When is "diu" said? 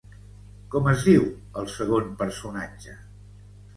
1.09-1.27